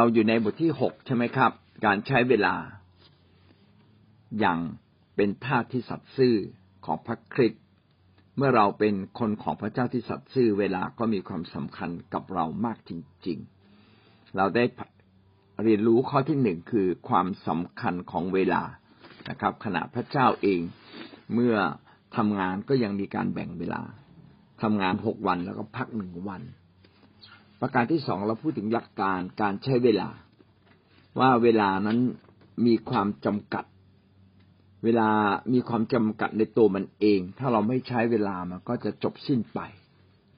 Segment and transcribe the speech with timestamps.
[0.00, 1.52] เราอยู่ในบทที่หกใช่ไหมครับ
[1.86, 2.54] การใช้เวลา
[4.40, 4.58] อย่าง
[5.16, 6.34] เป็นท่าที่สัตย์ซื่อ
[6.86, 7.62] ของพระคริสต์
[8.36, 12.90] เมื่อเราเป็นคนของพระเจ้าที่สัตย์ซื่อเวลาก็มีความสำคัญกับเรามากจ
[13.26, 13.38] ริง
[13.86, 14.64] ๆ เราได้
[15.62, 18.62] เรียนรู้ข้อที่หนึ่งคือความสำคัญของเวลา
[19.28, 20.60] นะครับ ขณะพระเจ้าเอง
[21.34, 21.56] เมื่อ
[22.16, 23.82] ทำงานก็ยังมีการแบ่งเวลา
[24.62, 26.42] ทำงานหกวันแล้วก็พักหนึ่งวัน
[27.60, 30.08] ประการที่สองเราพูดถึงหลักการการใช้เวลา
[31.20, 31.98] ว่าเวลานั้น
[32.66, 33.64] มีความจำกัด
[34.84, 35.08] เวลา
[35.52, 39.60] มีความจำกัดในตัวมันเอง ถ้าเราไม่ใช้เวลามันก็จะจบสิ้นไป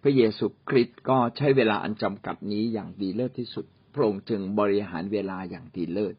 [0.02, 6.14] พระเยซูคริสต์ก็ใช้เวลาอันจำกัดนี้อย่างดีเลิศที่สุด พระองค์จึงบริหารเวลาอย่างดีเลิศ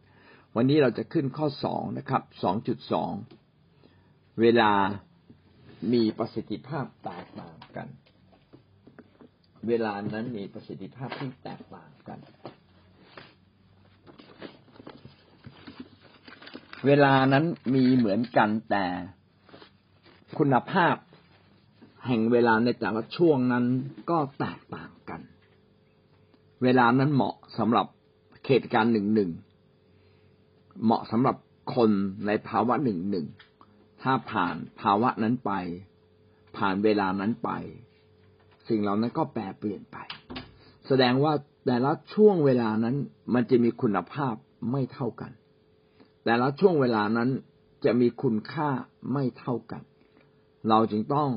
[0.56, 3.12] วันนี้เราจะขึ้นข้อสองนะครับสองจุดสอง
[4.42, 4.72] เวลา
[5.94, 7.88] มีประสิทธิภาพแตกต่างกัน
[9.68, 12.20] เวลานั้นมีประสิทธิภาพที่แตกต่างกัน
[16.86, 18.86] เวลานั้นมีเหมือนกันแต่
[20.38, 20.96] คุณภาพ
[22.08, 23.66] แห่งเวลาในแต่ละช่วงนั้น
[24.10, 25.22] ก็แตกต่างกัน
[26.64, 27.88] เวลานั้นเหมาะสำหรับ
[28.46, 29.32] เหตุการณ์หนึ่งหนึ่ง
[30.84, 31.36] เหมาะสำหรับ
[31.76, 31.90] คน
[32.28, 33.26] ในภาวะหนึ่งหนึ่ง
[34.02, 35.52] ถ้าผ่านภาวะนั้นไป
[36.58, 37.50] ผ่านเวลานั้นไป
[38.70, 39.98] สิ่งเหล่านั้นก็แปรเปลี่ยนไป
[40.88, 41.34] แสดงว่า
[41.66, 42.96] แต่ละช่วงเวลานั้น
[43.34, 44.36] มันจะมีคุณภาพ
[44.72, 45.32] ไม่เท่ากัน
[46.26, 47.30] แต่ละช่วงเวลานั้น
[47.86, 48.70] จะมีคุณค่า
[49.14, 49.82] ไม่เท่ากัน
[50.70, 51.30] เราจึงต้อง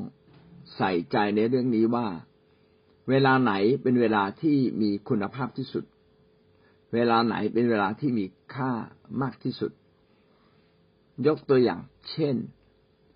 [0.77, 2.07] ใส่ใจในเรื่องนี้ว่า
[3.09, 5.85] เวลาไหนเป็นเวลาที่มีคุณภาพที่สุด
[6.93, 8.71] เวลาไหนเป็นเวลาที่มีค่า
[9.21, 9.71] มากที่สุด
[11.27, 12.35] ยกตัวอย่าง เช่น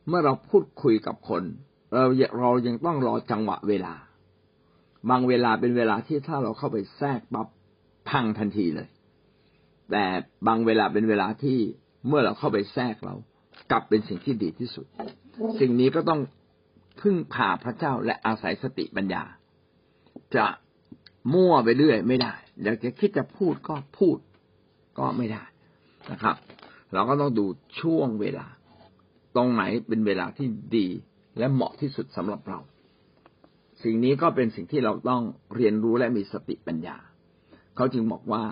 [0.07, 1.43] เมื่อเราพูดคุยกับคน
[1.93, 2.03] เรา
[2.39, 3.95] เรายังต้องรอจังหวะเวลา
[5.09, 7.47] บางเวลาเป็นเวลาที่ถ้าเราเข้าไปแทรกปั๊บ
[8.09, 8.89] พังทันทีเลย
[9.91, 10.05] แต่
[10.47, 11.57] บางเวลาเป็นเวลาที่
[12.07, 13.15] เมื่อเราเข้าไปแทรกเรา
[13.71, 14.85] กลับเป็นสิ่งที่ดีที่สุด
[15.59, 16.21] สิ่งนี้ก็ต้อง
[17.01, 19.23] พึ่งพาพระเจ้าและอาศัยสติปัญญา
[20.35, 20.45] จะ
[21.33, 22.33] มั่วไปเรื่อยไม่ได้
[22.63, 24.17] อยากจะคิดจะพูดก็พูด
[24.97, 25.43] ก็ไม่ได้
[26.11, 26.35] นะครับ
[26.93, 27.45] เราก็ต้องดู
[27.79, 28.47] ช่วงเวลา
[29.35, 30.47] ตรงไหนเป็นเวลาที่
[30.77, 30.87] ดี
[31.39, 32.59] และเหมาะที่สุดสำหรับเรา
[33.83, 35.23] สิ่งนี้ก็เป็นสิ่งที่เราต้อง
[35.55, 36.97] เรียนรู้และมีสติปัญญา
[37.75, 38.43] เขาจึงบอกว่า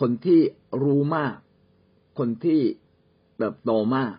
[0.00, 0.40] คนที่
[0.82, 1.36] รู้มาก
[2.18, 2.60] คนที่
[3.38, 4.16] เติบโตมาก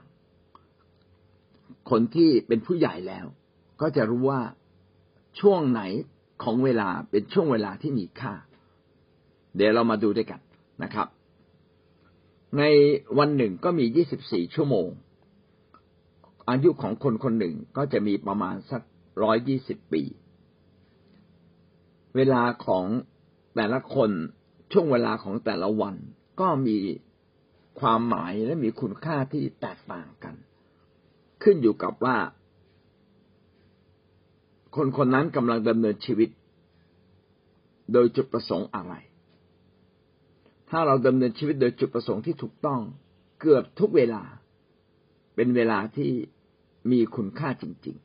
[1.92, 3.26] คนที่เป็นผู้ใหญ่แล้ว
[3.82, 4.42] ก็จะรู้ว่า
[5.40, 5.82] ช่วงไหน
[6.44, 8.34] ของเวลาเป็นช่วงเวลาที่มีค่า
[9.56, 10.42] เดี๋ยวเรามาดูด้วยกัน
[10.84, 11.08] นะครับ
[12.58, 12.64] ใน
[13.18, 14.88] วันหนึ่งก็มี 24 ชั่วโมง
[16.52, 18.82] อายุของคนคนหนึ่งก็จะมีประมาณสัก
[19.24, 20.04] ร้อยยี่สิบปี
[22.16, 22.86] เวลาของ
[23.56, 24.12] แต่ละคน
[24.72, 25.96] ช่วงเวลาของแต่ละวัน
[26.40, 26.78] ก็มี
[27.80, 30.36] ความหมายและมีคุณค่าที่แตกต่างกัน
[31.44, 32.18] ขึ้นอยู่กับว่า
[34.76, 36.30] คนคนนั้นกำลังดำเนินชีวิต
[37.94, 38.94] โดยจุดประสงค์อะไร
[40.70, 42.82] ถ้าเราดำเนินชีวิตโดยจุดประสงค์ที่ถูกต้อง
[43.42, 44.24] เกือบทุกเวลา
[45.36, 46.12] เป็นเวลาที่
[46.92, 47.98] มีคุณค่าจริง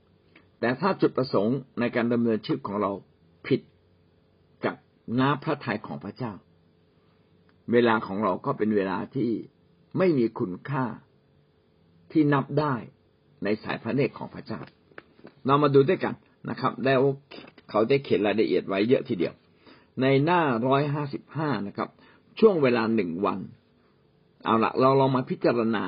[0.00, 2.92] ๆ แต่ถ้าจุดประสงค์ในการดำเนินชีวิตของเรา
[3.46, 3.60] ผิด
[4.64, 4.74] กับ
[5.18, 6.32] น้าพระทัยของพระเจ้า
[7.72, 9.30] เวลาของเราก็เป็นเวลาที่
[9.98, 10.84] ไม่มีคุณค่า
[12.12, 12.74] ที่นับได้
[13.44, 14.60] ในสายพระเนตรของพระเจ้า
[15.46, 16.14] เรามาดูด้วยกัน
[16.50, 17.00] นะครับ แล้ว
[17.70, 19.34] เขาได้เขียนรายละเอียดไว้เยอะทีเดียว
[20.00, 21.88] ในหน้าร้อยห้าสิบห้านะครับ
[22.38, 23.38] ช่วงเวลาหนึ่งวัน
[24.44, 25.84] เอาละเราลองมาพิจารณา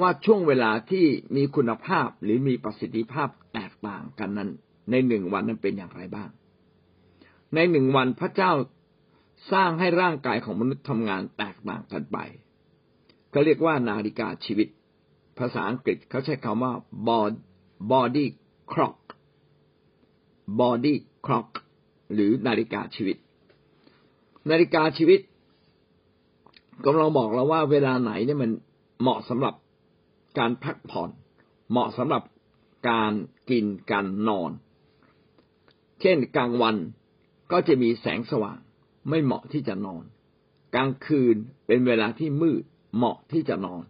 [0.00, 4.50] ว่าช่วงเวลาที่มีคุณภาพหรือมีประสิทธิภาพแตกต่างกันนั้น
[4.90, 6.28] ในหนึ่งวันนั้นเป็นอย่างไรบ้าง
[7.54, 8.52] ในหนึ่งวันพระเจ้า
[9.52, 12.18] สร้างให้ร่างกายของมนุษย์ทำงานแตกต่างกันไป
[13.32, 14.68] ก็เรียกว่านาฬิกาชีวิต
[15.38, 16.72] ภาษาอังกฤษเขาใช้คำว่า
[17.92, 18.26] body
[18.72, 18.98] clock
[20.60, 20.94] body
[21.26, 21.50] clock
[22.14, 23.16] หรือนาฬิกาชีวิต
[24.50, 25.20] นาฬิกาชีวิต
[26.84, 28.50] กำลังบอกเราว่าเวลาไหนเนี่ยมัน
[29.00, 29.54] เหมาะสำหรับ
[30.38, 31.10] การพักผ่อน
[31.70, 32.22] เหมาะสำหรับ
[32.90, 33.12] การ
[33.50, 34.50] กินการนอน
[36.00, 36.76] เช่นกลางวัน
[37.52, 38.58] ก็จะมีแสงสว่าง
[39.08, 40.04] ไม่เหมาะที่จะนอน
[40.74, 41.36] กลางคืน
[41.66, 42.62] เป็นเวลาที่มืด
[42.96, 43.82] เหมาะที่จะนอน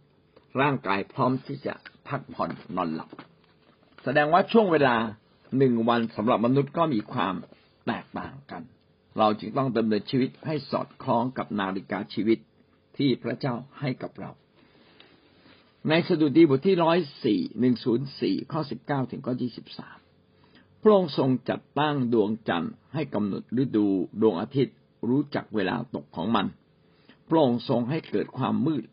[0.60, 1.74] ร่างกายพร้อมที่จะ
[2.08, 3.10] พักผ่อนนอนหลับ
[4.04, 4.96] แสดงว่าช่วงเวลา
[5.58, 7.34] หนึ่งวันสำหรับมนุษย์ก็มีความ
[7.86, 8.62] แตกต่างกัน
[9.18, 12.38] เราจึงต้องดำเนินชีวิตให้สอดคล้องกับนาฬิกาชีวิต
[12.98, 14.30] ที่พระเจ้าให้กับเรา
[15.88, 19.98] ในสดุดีบทที่ร้อยสี่หนึ่งศูนย์สี่ข้อสิบเก้าถึงข้อยี่สิบสาม
[20.82, 23.86] พระองค์ทรงจัดตั้งดวงจันทร์ให้กำหนดฤดู
[24.20, 24.76] ดวงอาทิตย์
[25.08, 26.46] รู้จักเวลาตกของมัน
[27.28, 28.84] พระองค์ทรงให้เกิดความมืด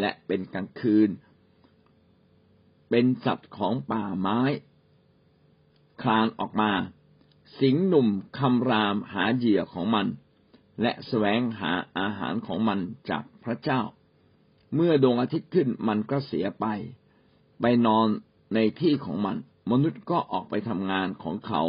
[0.00, 1.10] และเป็นกลางคืน
[2.90, 4.40] เป็นสัตว์ของป่าไม้
[6.02, 6.72] คลานออกมา
[7.60, 8.08] สิงหนุ่ม
[8.38, 10.06] คำรามหาเหยื่อของมัน
[10.82, 12.78] และแสวงหาอาหารของมัน
[13.10, 13.82] จากพระเจ้า
[14.74, 16.66] เมื่อดวงอาทิตย์ขึ้นมันก็เสียไป
[17.60, 18.08] ไปนอน
[18.54, 19.36] ในที่ของมัน
[19.70, 21.62] มนุษย์ก็ออกไปทำงานของเขา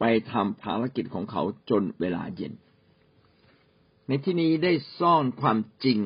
[0.00, 2.52] ไปทำภารกิจของเขาจนเวลาเย็น
[4.06, 5.98] ในที่นี้ได้ซ่อนความจริง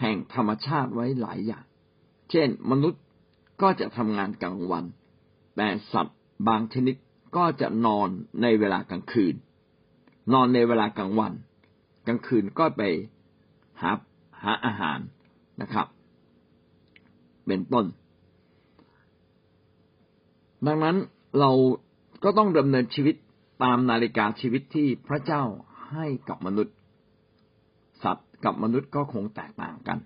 [0.00, 1.64] แห่งธรรมชาติไว้หลายอย่าง
[2.30, 3.02] เช่น มนุษย์
[3.62, 4.84] ก็จะทำงานกลางวัน
[5.56, 6.18] แต่สัตว์
[6.48, 6.96] บางชนิด
[7.36, 8.08] ก็จะนอน
[8.42, 9.34] ในเวลากลางคืน
[10.32, 11.32] นอนในเวลากลางวัน
[12.06, 12.82] กลางคืนก็ไป
[13.82, 13.92] หา
[14.42, 14.98] หาอาหาร
[15.62, 15.86] นะครับ
[17.46, 17.86] เป็นต้น
[20.66, 20.96] ดังนั้น
[21.40, 21.50] เรา
[22.24, 23.14] ก็ต้องดำเนินชีวิต
[23.62, 25.42] ตามนาฬิกาชีวิตที่พระเจ้า
[25.90, 26.76] ให้กับมนุษย์
[28.02, 29.98] สัตว์กับมนุษย์ก็คงแตกต่างกัน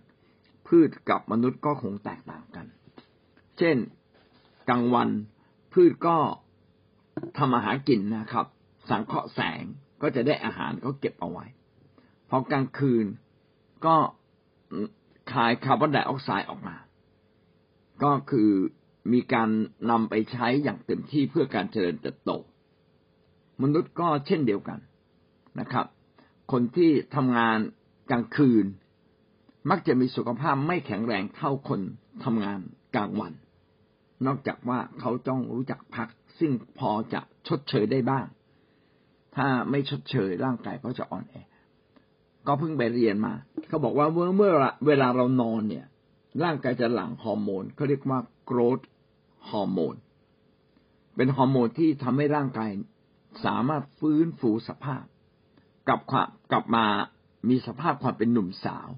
[0.67, 2.67] พืชกับมนุษย์ก็คงแตกต่างกัน
[3.59, 3.77] เช่น
[4.69, 5.09] กลางวัน
[5.73, 6.17] พืชก็
[7.39, 8.47] ทำอาหารกินนะครับ
[8.91, 9.63] สังเคราะห์แสง
[10.03, 11.47] ก็จะได้อาหารก็เก็บเอาไว้
[12.29, 13.07] พอกลางคืน
[13.87, 13.97] ก็
[15.33, 16.77] คายคาร์บอนไดออกไซด์ออกมา
[18.03, 18.51] ก็คือ
[19.13, 19.49] มีการ
[19.91, 22.31] นำไปใช้อย่างเต็มที่เพื่อการเจริญเติบโต
[23.63, 24.79] มนุษย์ก็เช่นเดียวกัน
[25.61, 25.87] นะครับ
[26.53, 27.59] คนที่ทำงาน
[28.11, 28.65] กลางคืน
[29.71, 31.81] มักจะมีสุขภาพไม่แข็งแรงเท่าคน
[32.25, 32.61] ทำงาน
[32.97, 33.33] กลางวัน
[34.27, 36.09] นอกจากว่าเขาต้องรู้จักพัก
[36.39, 38.27] ซึ่งพอจะชดเชยได้บ้าง
[39.37, 41.35] ถ้าไม่ชดเชยร่างกายก็จะอ่อนแอ
[42.47, 43.35] ก็เพิ่งไปเรียนมา
[43.69, 44.53] เขาบอกว่าเมื่อเมื่อ
[44.87, 45.87] เวลาเรานอนเนี่ย
[46.45, 48.21] ร่างกายจะหลั่งฮอร์โมนเขาเรียกว่า
[48.51, 48.85] growth
[49.51, 49.95] ฮอร์โมน
[51.17, 52.71] เป็นฮอร์โมนที่ทำให้ร่างกาย
[53.45, 55.05] สามารถฟื้นฟูสภาพ
[55.89, 56.87] กลับความกลับมา
[57.49, 58.89] มีสภาพความเป็นหนุ่มสาว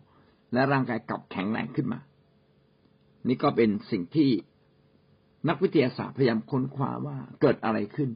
[0.52, 2.00] และร่างกายกลับแข็งแรงขึ้นมา
[3.28, 4.30] นี่ก็เป็นสิ่งที่
[5.48, 8.10] นักวิทยาศาสตร์พยายามค้นคว้าว่าเกิดอะไรขึ้น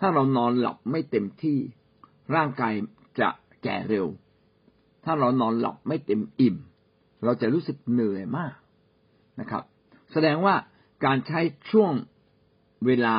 [0.00, 1.58] ถ้าเรานอนหลับไม่เต็มที่
[2.34, 2.72] ร่างกาย
[3.20, 3.28] จะ
[3.62, 4.06] แก่เร็ว
[5.10, 6.56] ถ้าเรานอนหลับไม่เต็มอิ่ม
[7.24, 8.54] เราจะรู้สึกเหนื่อยมาก
[9.40, 9.62] นะครับ
[10.12, 10.54] แสดงว่า
[11.04, 11.40] การใช้
[11.70, 11.92] ช่วง
[12.86, 13.16] เวลา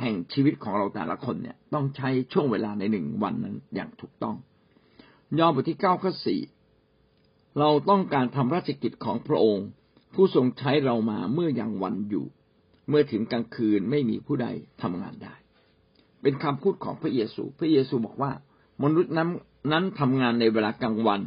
[0.00, 4.36] แห่งชีวิตของเราแต่ละคนเนี่ย ต้องใช้ช่วงเวลาในหนึ่งวันนั้นอย่างถูกต้อง
[5.38, 6.40] ยอห์นบทที่เก้าข้อสี่
[7.58, 9.66] เราต้องการทำราชกิจของพระองค์
[10.14, 12.26] ผู้ทรงใช้เรามาเมื่อยังวันอยู่
[12.88, 14.46] เมื่อถึงกลางคืนไม่มีผู้ใด
[14.82, 15.34] ทำงานได้
[16.22, 18.32] เป็นคำพูดของพระเยซู พระเยซูบอกว่า
[18.82, 19.28] มนุษย์นั้น
[19.72, 21.20] นั้นทำงานในเวลากลางวัน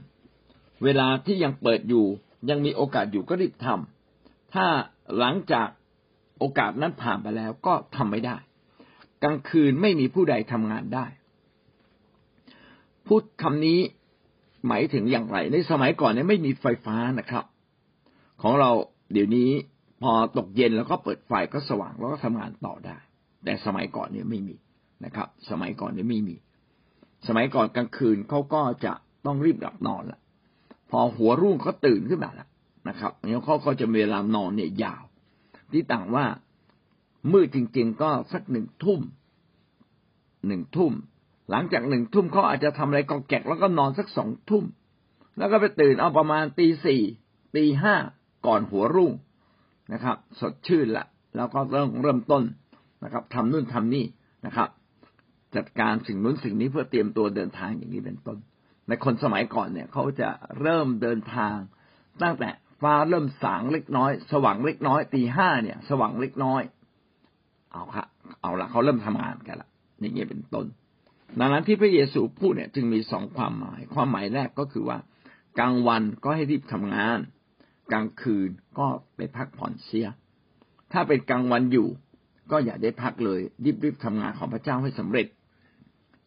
[0.83, 2.05] เวลาที่ยังเปิดอยู่
[2.49, 4.65] ยังมีโอกาสอยู่ก็รีบทำถ้า
[5.19, 5.67] หลังจาก
[6.39, 8.37] โอกาสนั้นผ่านไปแล้วก็ทำไม่ได้
[9.23, 11.05] กลางคืนไม่มีผู้ใดทำงานได้
[13.07, 13.79] พูดคำนี้
[14.67, 17.45] หมายถึงอย่างไร ในสมัยก่อนเนี่ยไม่มีไฟฟ้านะครับ
[18.41, 18.71] ของเรา
[19.13, 19.49] เดี๋ยวนี้
[20.03, 22.97] พอตกเย็นแล้วก็เปิดไฟก็สว่างแล้วก็ทำงานต่อได้
[23.43, 24.55] แต่สมัยก่อนเนี่ยไม่มี
[25.05, 26.35] นะครับ สมัยก่อนเนี่ยไม่มี
[27.27, 28.93] สมัยก่อนกลางคืนเขาก็จะ
[29.25, 30.19] ต้องรีบหลับนอนละ
[30.89, 32.49] พอหัวรุ่งเขาตื่นขึ้นมาแล้ว
[32.89, 35.03] นะครับแล้วเขาก็จะเวลานอนเนี่ยยาว
[35.71, 36.25] ที่ต่างว่า
[37.31, 38.99] มืดจริง ๆ ก็สักหนึ่งทุ่ม
[40.47, 40.93] หนึ่งทุ่ม
[41.51, 44.63] หลังจากหนึ่งทุ่มเขาอาจจะทำอะไรกองแกกแล้วก็นอนสักสองทุ่ม
[45.37, 47.01] แล้วก็ไปตื่นเอาประมาณตีสี่
[47.55, 47.95] ตีห้า
[48.47, 49.11] ก่อนหัวรุ่ง
[49.93, 52.43] นะครับ สดชื่นละแล้วก็เริ่มเริ่มต้น
[53.03, 54.05] นะครับทำนู่นทำนี่
[54.45, 54.69] นะครับ
[55.55, 58.37] จัดการสิ่งนู้นสิ่งนี้เพื่อเตรียมตัวเดินทางอย่างนี้เป็นต้น
[58.87, 60.29] ในคนสมัยก่อนเนี่ยเขาจะ
[60.61, 61.55] เริ่มเดินทาง
[62.21, 62.49] ตั้งแต่
[62.81, 66.61] ฟ้าเริ่มสางเล็กน้อย สว่างเล็กน้อยตีห้าเนี่ย สว่างเล็กน้อย
[67.71, 68.05] เอาค่ะ
[68.41, 69.69] เอาละเขาเริ่มทำงานกันละ
[69.99, 70.65] อย่างนี้เป็นต้น
[71.39, 74.97] ดังนั้นที่พระเยซูพูดเนี่ยจึงมีสองความหมาย ความหมายแรกก็คือว่า
[75.59, 77.19] กลางวันก็ให้รีบทำงาน
[77.91, 80.07] กลางคืนก็ไปพักผ่อนเสีย
[80.91, 81.87] ถ้าเป็นกลางวันอยู่
[82.51, 85.27] ก็อย่าได้พักเลยรีบรีบทำงานของพระเจ้าให้สำเร็จ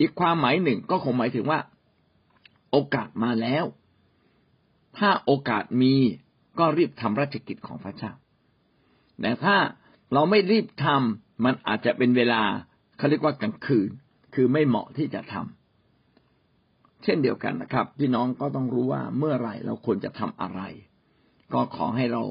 [0.00, 1.60] อีกความหมายหนึ่งก็คงหมายถึงว่า
[2.70, 3.64] โอกาสมาแล้ว
[4.98, 5.94] ถ้าโอกาสมี
[6.58, 8.12] ก็รีบทำราชกิจของพระเจ้า
[9.20, 9.56] แต่ถ้า
[10.12, 12.42] เราไม่รีบทำมันอาจจะเป็นเวลา
[12.96, 13.90] เขาเรียกว่ากลางคืน
[14.34, 20.60] คือไม่เหมาะที่จะทำเช่นเดียวกันนะครับ พี่น้องก็ต้องรู้ว่าเมื่อไรเราควรจะทำอะไร
[21.52, 22.22] ก็ขอให้เรา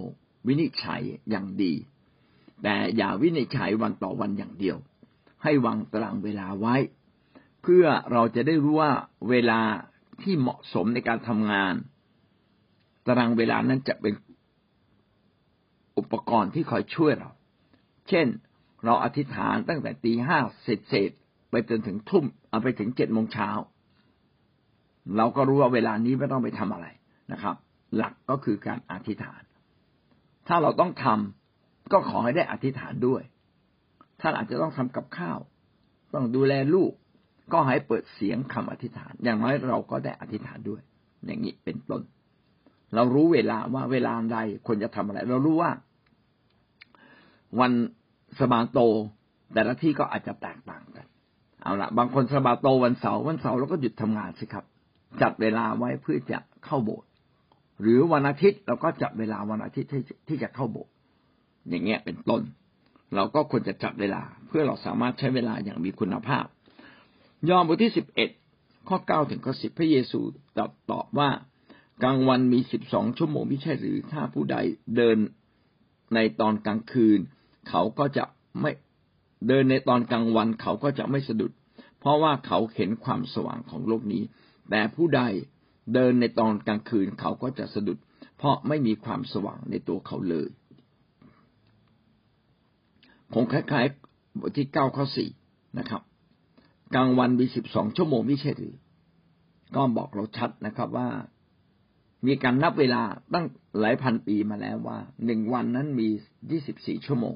[0.48, 1.74] วินิจฉัยอย่างดี
[2.64, 4.78] แต่อย่าวินิจฉัยวันต่อวันอย่างเดียว
[5.44, 6.76] ให้วางตารางเวลาไว้
[7.68, 8.92] เพื่อเราจะได้รู้ว่า
[9.30, 9.62] เวลา
[10.22, 11.74] ที่เหมาะสมในการทำงาน
[13.06, 14.14] ตารางเวลานั้นจะเป็น
[15.98, 17.30] อุปกรณ์ที่คอยช่วยเรา
[18.10, 18.28] เช่น
[18.86, 21.12] เราอธิษฐานตั้งแต่ตีห้าเสร็จเสร็จ
[21.50, 23.50] ไปจนถึงทุ่มเอาไปถึงเจ็ดโมงเช้า
[25.18, 26.88] เราก็รู้ว่าเวลานี้ไม่ต้องไปทำอะไร
[27.32, 27.56] นะครับ
[27.98, 29.42] หลักก็คือการอธิษฐาน
[30.48, 33.22] ถ้าเราต้องทำก็ขอให้ได้อธิษฐานด้วย
[34.22, 35.38] ท่านอาจจะต้องทำกับข้าว
[36.14, 36.92] ต้องดูแลลูก
[37.54, 40.82] ก็ให้เปิดเสียงคำอธิษฐาน อย่างน้อยเราก็ได้อธิษฐานด้วย
[41.26, 42.02] อย่างนี้เป็นต้น
[42.96, 44.38] เรารู้เวลาว่าเวลาใด
[44.68, 45.72] ควรจะทำอะไร เรารู้ว่า
[47.60, 47.72] วัน
[48.40, 48.80] สบาโต
[49.54, 51.06] แต่ละที่ก็อาจจะแตกต่างกัน
[51.62, 54.66] เอาละบางคนสบาโตวันเสาร์วันเสาร์เราก็หยุดทำงานสิครับ
[55.22, 57.10] จัดเวลาไว้เพื่อจะเข้าโบสถ์
[57.82, 59.90] หรือวันอาทิตย์เราก็จัดเวลาวันอาทิตย์
[60.28, 60.94] ที่จะเข้าโบสถ์
[61.70, 62.42] อย่างเงี้ยเป็นต้น
[63.16, 66.46] เราก็ควรจะจัดเวลา เพื่อเราสามารถใช้เวลาอย่างมีคุณภาพ
[67.50, 68.30] ยอห์นบทที่สิบเอ็ด
[68.88, 70.20] ข้อเก้าถึงข้อสิบพระเยซู
[70.58, 71.30] ตอบตอบว่า
[72.04, 74.58] กลางวันมีสิบสองชั่วโมงไม่ใช่หรือถ้าผู้ใด
[74.96, 75.18] เดิน
[76.16, 77.20] ในตอนกลางคืน
[77.70, 78.26] เขาก็จะ
[78.62, 78.72] ไม่
[79.48, 81.52] เดินในตอนกลางวันเขาก็จะไม่สะดุด
[82.00, 84.24] เพราะว่าเขาเห็นความสว่างของโลกนี้
[84.70, 85.22] แต่ผู้ใด
[85.94, 87.98] เดินในตอนกลางคืนเขาก็จะสะดุด
[88.38, 90.50] เพราะไม่มีความสว่างในตัวเขาเลย
[93.34, 95.30] คงคล้ายๆบทที่เก้าข้อสี่
[95.80, 96.02] นะครับ
[96.96, 98.76] กลางวันมีสิบสองชั่วโมงไม่ใช่หรือ
[99.76, 101.10] ก็บอกเราชัดนะครับว่า
[102.26, 103.02] มีการนับเวลา
[103.34, 103.46] ตั้ง
[103.80, 106.08] หลายพันปีมาแล้วว่าหนึ่งวันนั้นมี
[106.52, 107.36] ยี่สิบสี่ชั่วโมง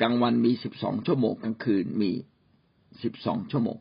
[0.00, 2.12] กลางวันมีสิบสองชั่วโมงกลางคืนมี
[3.02, 3.78] สิบสองชั่วโมง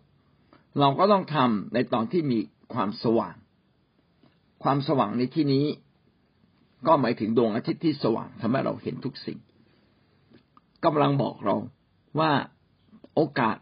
[0.80, 2.40] เราก็ต้องทำในตอนที่มี
[2.74, 3.36] ความสว่าง
[4.64, 5.66] ความสว่างในที่นี้
[6.88, 9.40] ก็หมายถึงดวงอาทิตย์ที่สว่างทำให้เราเห็นทุกสิ่ง
[10.86, 11.56] กำลังบอกเรา
[12.20, 12.32] ว่า
[13.22, 13.58] โอกาส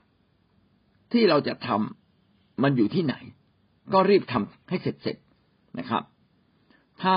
[1.12, 3.16] ที่เราจะทำมันอยู่ที่ไหน
[3.94, 6.04] ก็รีบทำให้เสร็จๆนะครับ
[7.04, 7.16] ถ้า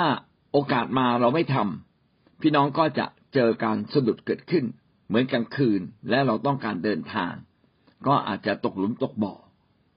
[0.52, 4.64] โอกาสมาเราไม่ทำพี่น้องก็จะเจอการสะดุดเกิดขึ้น
[5.06, 5.80] เหมือนกลางคืน
[6.11, 7.32] และเราต้องการเดินทาง
[8.06, 9.35] ก็อาจจะตกหลุมตกบ่อ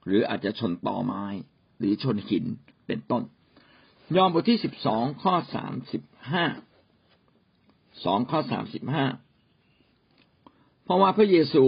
[0.06, 1.24] หรืออาจจะชนต่อไม้
[1.78, 2.44] หรือชนหิน
[2.86, 3.22] เป็นต้น
[4.16, 6.44] ยอห์นบทที่สิบสองข้อสามสิบห้า
[8.04, 9.06] สองข้อสามสิบห้า
[10.84, 11.64] เพราะว่าพระเยซู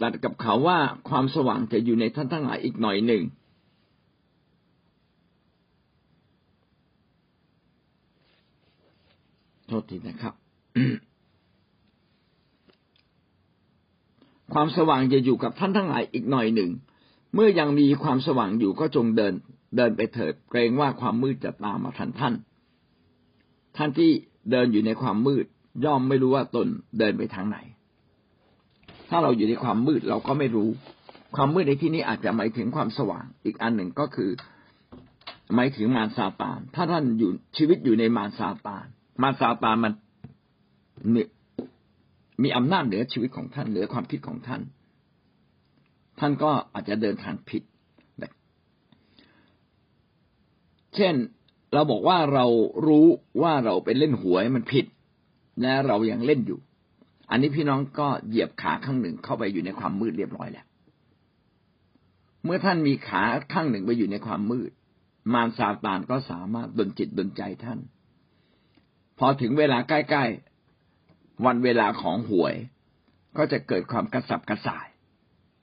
[0.00, 0.78] ตรัสกับเขาว่า
[1.08, 3.22] ความสว่างจะอยู่ในท่านทั้งหลายอีกหน่อยหนึ่ง
[9.66, 10.34] โทษทีนะครับ
[14.52, 16.70] ความสว่างจะอยู่กับท่านทั้งหลายอีกหน่อยหนึ่ง
[17.34, 19.34] เมื่อยังมีความสว่างอยู่ก็จงเดิน
[19.76, 22.34] เดินไปเถิดเกรงว่าความมืดจะตามมาทันท่าน
[23.76, 24.10] ท่านที่
[24.50, 25.46] เดินอยู่ในความมืด
[25.84, 26.66] ย่อมไม่รู้ว่าตน
[26.98, 27.58] เดินไปทางไหน
[29.08, 30.68] ถ้าเราอยู่ในความมืดเราก็ไม่รู้
[31.36, 34.30] ความมืดในที่นี้อาจจะหมายถึงความสว่าง อีกอันหนึ่งก็คือ
[35.54, 38.86] หมายถึงมารซาตาน ถ้าท่านอยู่ชีวิตอยู่ในมารซาตาน
[39.22, 39.92] มารซาตานมัน
[42.42, 44.62] มีอำนาจเหนือชีวิตของท่านเหนือความคิดของท่าน
[46.18, 47.62] ท่านก็อาจจะเดินทางผิด
[50.96, 51.14] เช่น
[51.74, 52.46] เราบอกว่าเรา
[52.86, 53.06] รู้
[53.42, 54.86] ว่าเราไปเล่นหวยมันผิด
[55.62, 56.60] และเรายังเล่นอยู่
[57.30, 60.66] อันนี้พี่น้องก็เหยียบขาข้างหนึ่งเข้าไปอยู่ในความมืดเรียบร้อยแล้ว
[62.44, 64.70] เมื่อท่านมีขาข้างหนึ่งไปอยู่ในความมืด
[65.32, 67.78] มารซาตานก็สามารถดลจิตดลใจท่าน
[69.18, 72.54] พอถึงเวลาใกล้ๆวันเวลาของหวย
[73.36, 74.88] ก็จะเกิดความกระสับกระส่าย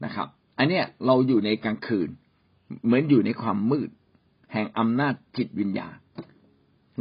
[0.03, 2.09] นะครับ อันเนี้ยเราอยู่ในกลางคืน
[2.85, 3.89] เหมือนอยู่ในความมืด
[4.53, 5.95] แห่งอำนาจจิตวิญญาณ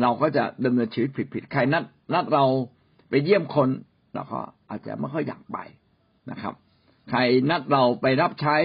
[0.00, 2.44] เราก็จะดำเนินชีวิตผิดๆใครนัดนัดเรา
[3.08, 3.68] ไปเยี่ยมคน
[4.14, 4.40] เราก็
[4.70, 5.58] อาจจะไม่ค่อยอยากไป
[6.30, 6.54] นะครับ
[7.10, 8.56] ใครนัดเราไปรับใช้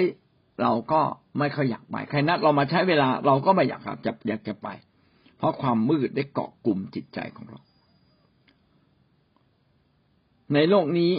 [0.61, 1.01] เราก็
[1.39, 4.67] ไม่ค่อยอยากไป ใครนัดเรามาใช้เวลา เราก็ไม่อยากจะอยากจะไป
[5.37, 7.59] เพราะความมืดได้เกาะกลุ่มจิตใจของเรา
[10.53, 11.11] ในโลกนี้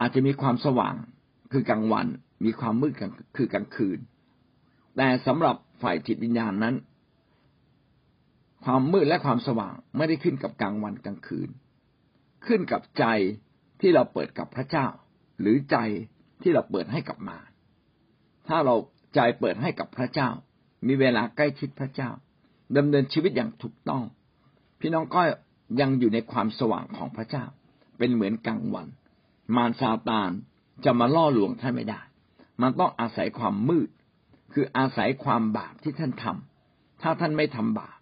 [0.00, 0.94] อาจจะมีความสว่าง
[1.52, 2.06] คือกลางวัน
[2.44, 2.92] มีความมืด
[3.36, 3.98] คือกลางคืน
[4.96, 6.74] แต่สำหรับฝ่ายจิตวิญญาณนั้น
[8.64, 11.48] ความมืดและความสว่างไม่ได้ขึ้นกับกลางวันกลางคืน
[12.46, 13.04] ขึ้นกับใจ
[13.80, 14.86] ที่เราเปิดกับพระเจ้า
[15.40, 15.76] หรือใจ
[16.42, 17.48] ที่เราเปิดให้กับมาร
[18.48, 18.76] ถ้าเรา
[19.14, 20.30] ใจเปิดให้กับพระเจ้า
[20.86, 22.10] มีเวลาใกล้ชิดพระเจ้า
[22.76, 24.02] ดำเนินชีวิตอย่างถูกต้อง
[24.80, 25.22] พี่น้องก็
[25.80, 27.44] ยังอยู่ในความสว่างของพระเจ้า
[27.98, 28.88] เป็นเหมือนกลางวัน
[29.56, 30.30] มารซาตาน
[30.84, 32.00] จะมาล่อลวงท่านไม่ได้
[32.62, 33.88] มันต้องอาศัยความมืด
[34.52, 37.98] คืออาศัยความบาปที่ท่านทำถ้าท่านไม่ทำบาป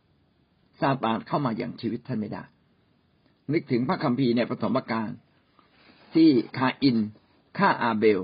[0.81, 2.45] ซาตานเข้ามาอย่างชีวิตท่านไม่ได้
[3.53, 5.11] นึกถึงพระคัมภีร์ในปฐมกาล
[6.15, 6.99] ที่คาอิน
[7.59, 8.21] ฆ่าอาเบล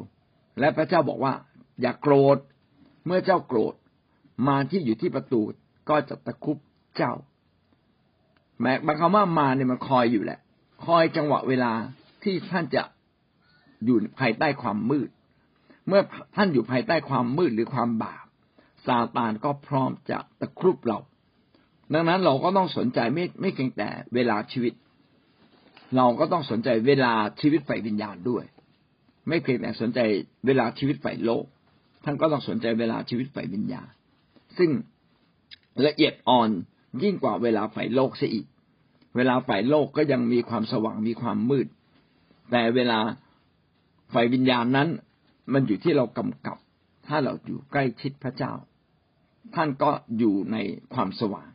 [0.61, 1.35] และพระเจ้าบอกว่า
[1.81, 2.39] อย่ากโกรธ
[3.07, 3.75] เมื่อเจ้าโกรธ
[4.49, 5.43] มาที่อยู่ที่ประตู
[5.89, 6.59] ก็จะตะคุบ
[6.97, 7.13] เจ้า
[8.61, 10.39] แม้บางคำว่ามาเนี่ยมันคอยอยู่แหละ
[10.87, 11.73] คอยจังหวะเวลา
[12.23, 12.83] ที่ท่านจะ
[13.85, 15.09] อยู่ภายใต้ความมืด
[15.89, 16.03] เมื่อ
[16.37, 18.27] ท่านอยู่ภายใต้ความมืดหรือความบาป
[18.87, 20.99] ซาตานก็พร้อมจะตะครุบเรา
[21.93, 24.73] ดังนั้นเราก็ต้องสนใจไม่ไม่เพียงแต่เวลาชีวิต
[25.97, 28.45] เราก็ต้องสนใจเวลาชีวิตฝ่ายวิญญาณด้วย
[29.29, 30.01] ไม่เพียงแต่สนใจ
[30.47, 31.45] เวลาชีวิตฝ่ายโลก
[32.05, 33.89] ท่านก็ต้องสนใจเวลาชีวิตฝ่ายวิญญาณ
[34.59, 34.71] ซึ่ง
[35.87, 36.51] ละเอียดอ่อน
[37.03, 38.47] ยิ่งกว่าเวลาฝ่ายโลกเสียอีก
[39.17, 41.67] เวลาฝ่ายโลกก็ยังมีความสว่างมีความมืด
[42.51, 42.99] แต่เวลา
[44.13, 44.89] ฝ่ายวิญญาณนั้น
[45.53, 46.59] มันอยู่ที่เรากำกับ
[47.07, 48.53] ถ้าเราอยู่ใกล้ชิดพระเจ้า
[49.55, 50.57] ท่านก็อยู่ใน
[50.95, 51.51] ความสว่าง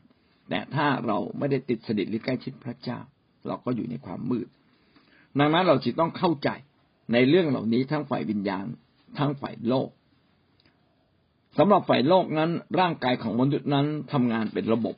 [0.49, 2.99] แต่ถ้าเราไม่ได้ติดสนิทหรือใกล้ชิดพระเจ้า
[3.47, 4.47] เราก็อยู่ในความมืด
[5.39, 6.49] ดังนั้นเราจึงต้องเข้าใจ
[7.13, 8.65] ในเรื่องเหล่านี้ทั้งฝ่ายวิญญาณ
[9.17, 9.89] ทั้งฝ่ายโลก
[11.57, 14.95] สำหรับฝ่ายโลกนั้น ร่างกายของมนุษย์นั้นทำงานเป็นระบบ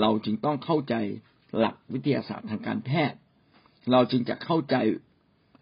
[0.00, 0.94] เราจึงต้องเข้าใจ
[1.58, 3.18] หลักวิทยาศาสตร์ทางการแพทย์
[3.90, 4.76] เราจึงจะเข้าใจ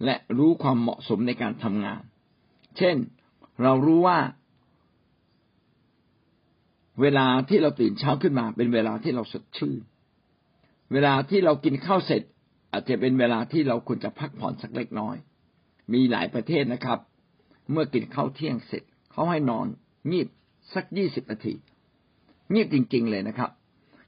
[0.05, 2.03] และรู้ความเหมาะสมในการทำงาน
[2.79, 2.97] เช่น
[3.63, 4.19] เรารู้ว่า
[7.01, 9.81] เวลาที่เราตื่นเช้าขึ้นมา เป็นเวลาที่เราสดชื่น
[10.93, 12.23] เวลาที่เรากินข้าวเสร็จ
[12.73, 15.17] อาจจะเป็นเวลาที่เราควรจะพักผ่อนสักเล็กน้อย
[15.93, 16.99] มีหลายประเทศนะครับ
[17.71, 18.83] เมื่อกินข้าวเที่ยงเสร็จ
[19.13, 19.67] เขาให้นอน
[20.11, 20.29] งีบ
[20.75, 21.55] สักยี่สิบนาที
[22.55, 23.51] งีบจริง ๆเลยนะครับ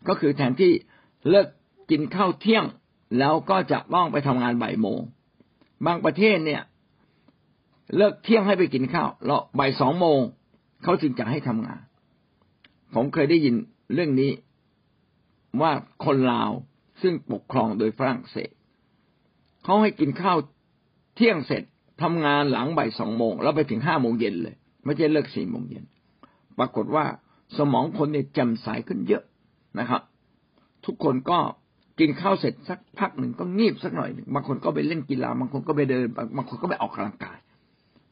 [0.08, 0.72] ก็คือแทนที่
[1.30, 1.48] เลิก
[1.90, 2.64] กินข้าวเที่ยง
[3.18, 5.00] แล้วก็จะต้องไปทำงานบ่ายโมง
[5.86, 6.62] บางประเทศเนี่ย
[7.96, 10.20] เลิกเที่ยงให้ไปกินข้าวแล้วบ่ายสองโมง
[10.82, 11.80] เขาจึงจะให้ทำงาน
[12.94, 13.54] ผมเคยได้ยิน
[13.94, 14.32] เรื่องนี้
[15.60, 15.72] ว่า
[16.04, 16.50] คนลาว
[17.02, 18.50] ซึ่งปกครองโดยฝรั่งเศส
[19.64, 20.38] เขาให้กินข้าว
[21.16, 21.62] เที่ยงเสร็จ
[22.02, 24.54] ทำงานหลังบ่ายสองโมงแล้วไปถึงห้าโมงเย็นเลย
[24.84, 25.84] ไม่ใช่เลิกสี่โมงเย็น
[26.58, 27.04] ปรากฏว่า
[27.58, 29.24] สมองคนเนี่ยจำสายขึ้นเยอะ
[29.78, 30.02] นะครับ
[30.84, 31.38] ทุกคนก็
[32.00, 36.04] กินข้าวเสร็จสักพักหนึ่งก็งีบสักหน่อยหนึ่งบางคนก็ไปเล่นกีฬาบางคนก็ไปเดิน
[36.36, 37.38] บางคนก็ไปออกกำลังกาย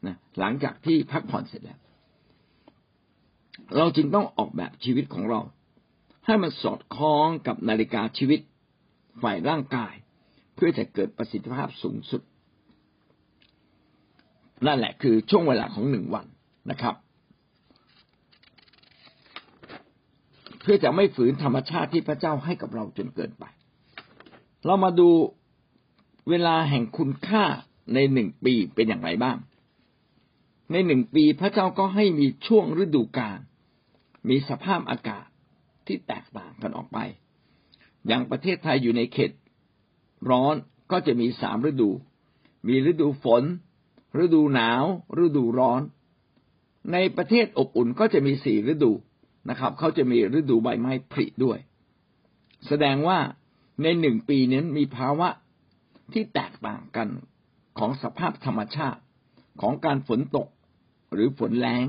[0.05, 1.79] นะหลังจากที่พักผ่อนเสร็จแล้ว
[3.77, 5.41] เราจึงต้องออกแบบชีวิตของเรา
[6.25, 8.39] ให้มันสอดคล้องกับนาฬิกาชีวิต
[9.21, 9.93] ฝ่ายร่างกาย
[10.55, 12.21] เพื่อจะเกิดประสิทธิภาพสูงสุด
[14.65, 16.25] นั่นแหละคือช่วงเวลาของหนึ่งวัน
[16.71, 16.95] นะครับ
[20.61, 23.43] เพื่อจะไม่ฝืนธรรมชาติที่พระเจ้าให้กับเราจนเกินไป
[24.65, 25.09] เรามาดู
[26.29, 27.43] เวลาแห่งคุณค่า
[27.93, 29.37] ในหนึ่งปีเป็นอย่างไรบ้าง
[30.71, 33.39] ในหนึ่งปีพระเจ้าก็ให้มีช่วงฤดูกาล
[34.29, 35.25] มีสภาพอากาศ
[35.87, 36.99] ที่แตกต่างกันออกไป
[38.07, 39.31] อย่างประเทศไทยอยู่ในเขต
[40.29, 40.55] ร้อน
[40.91, 41.89] ก็จะมีสามฤดู
[42.67, 43.43] มีฤดูฝน
[44.23, 44.83] ฤดูหนาว
[45.23, 45.81] ฤดูร้อน
[46.91, 48.91] ในประเทศอบอุ่นก็จะมีสี่ฤดู
[49.49, 51.59] นะครับเขาจะมีฤดูใบไม้ผลิด้วย
[52.67, 53.19] แสดงว่า
[53.83, 55.29] ในหนึ่งปีนั้นมีภาวะ
[56.13, 57.07] ที่แตกต่างกัน
[57.79, 59.01] ของสภาพธรรมชาติ
[59.61, 60.47] ของการฝนตก
[61.13, 61.85] หรือฝนแรง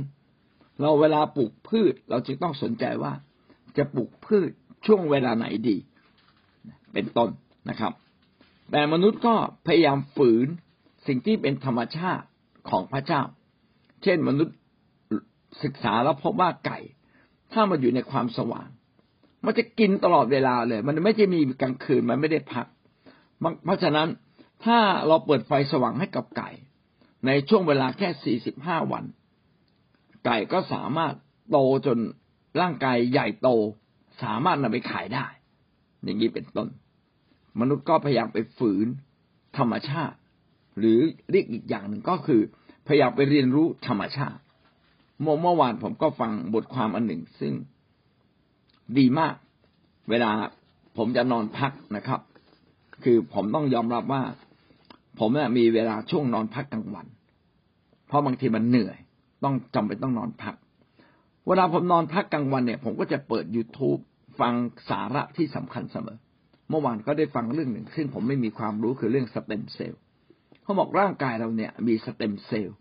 [0.80, 3.12] เราเวลาปลูกพืชเราจึงต้องสนใจว่า
[3.76, 4.50] จะปลูกพืช
[4.86, 5.76] ช่วงเวลาไหนดี
[6.92, 7.30] เป็นต้น
[7.70, 7.92] นะครับ
[8.70, 9.34] แต่มนุษย์ก็
[9.66, 10.46] พยายามฝืน
[11.06, 12.26] สิ่งที่เป็นธรรมชาติ
[12.70, 13.22] ของพระเจ้า
[14.02, 14.56] เช่นมนุษย์
[15.62, 16.78] ศึกษาแล้วพบว่าไก่
[17.52, 18.68] ถ้ามาอยู่ในความสว่าง
[19.44, 22.66] มันจะกินตลอดเวลาเลย มันไม่จะมีกลางคืนมันไม่ได้พัก
[23.64, 24.08] เพราะฉะนั้น
[24.64, 26.50] ถ้าเราเปิดไฟสว่างให้กับไก่
[27.26, 29.04] ในช่วงเวลาแค่สี่สิบห้าวัน
[30.24, 31.14] ไก่ก็สามารถ
[31.50, 31.98] โตจน
[32.60, 33.48] ร่างกายใหญ่โต
[34.22, 35.26] สามารถนำไปขายได้
[36.02, 36.68] อย่างนี้เป็นต้น
[37.60, 38.86] มนุษย์ก็พยายามไปฝืน
[39.58, 40.16] ธรรมชาติ
[40.78, 42.40] หรือเรียกอีกอย่างหนึ่งก็คือ
[42.86, 44.40] พยายามไปเรียนรู้ธรรมชาติ
[45.20, 47.52] เมื่อเมื่อวานผมก็ฟังบทความอันหนึ่งซึ่ง
[48.98, 49.34] ดีมาก
[50.10, 50.30] เวลา
[50.96, 52.20] ผมจะนอนพักนะครับ
[53.04, 54.22] คือผมต้องยอมรับว่า
[55.18, 57.06] ผมเนี่ยมีเวลาช่วงนอนพักกลางวัน
[58.06, 58.96] เพราะบางทีมันเหนื่อย
[59.44, 60.54] ต้องจำเป็นต้องนอนพัก
[61.46, 64.00] เวลาผมนอนพักกลางวันเนี่ย ผมก็จะเปิด youtube
[64.40, 64.54] ฟัง
[64.90, 66.18] สาระที่สำคัญเสมอ
[66.72, 70.00] เมื่อวานก็ได้ฟังเรื่องหนึ่ง ซึ่งผมไม่มีความรู้คือเรื่องสเต็มเซลล์
[70.62, 72.76] เขาบอกร่างกายเราเนี่ย มีสเต็มเซลล์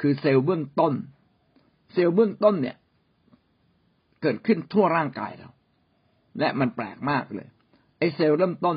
[0.00, 0.94] คือเซลล์เบื้องต้น
[1.92, 2.76] เซลล์เบื้องต้นเนี่ย
[4.22, 5.48] เกิดขึ้นทั่วร่างกายเรา
[6.38, 7.48] และมันแปลกมากเลย
[7.98, 8.76] ไอ้เซลล์เริ่มต้น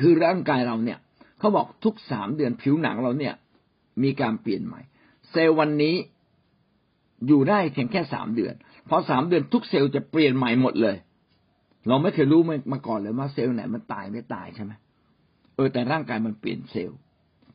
[0.00, 0.98] คือร่างกายเราเนี่ย
[1.38, 3.34] เขาบอกทุกสามเดือนผิวหนังเราเนี่ย
[4.02, 4.80] มีการเปลี่ยนใหม่
[5.30, 5.94] เซลล์วันนี้
[7.26, 8.54] อยู่ได้เพียงแค่สามเดือน
[8.88, 10.96] พอสามเดือนทุกเซลล์จะเปลี่ยนใหม่หมดเลย
[11.88, 12.40] เราไม่เคยรู้
[12.72, 14.72] มาก่อนเลยว่าเซลล์ไหนมันตายไม่ตายใช่ไหม
[15.54, 16.98] เออแต่ร่างกายมันเปลี่ยนเซลล์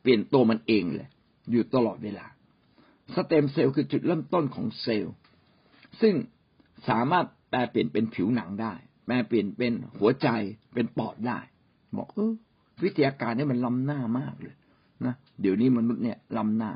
[0.02, 1.08] เปลี่ยนตัวมันเองเลย
[1.50, 2.26] อยู่ตลอดเวลา
[3.14, 5.14] สเต็มเซลล์คือจุดเริ่มต้นของเซลล์
[6.00, 6.14] ซึ่ง
[6.88, 8.72] สามารถแปรเปลี่ยนเป็นผิวหนังได้
[9.06, 10.28] แปลเปลี่ยนเป็นหัวใจ
[10.74, 11.38] เป็นปอดได้
[11.96, 12.32] บอกเออ
[12.82, 14.54] วิทยาการนี่มันล้ำหน้ามากเลย
[15.06, 16.70] นะเดี๋ยวนี้มนุษย์เนี่ยล้ำหน้า